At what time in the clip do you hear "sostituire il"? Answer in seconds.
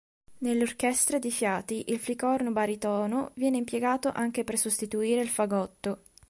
4.57-5.29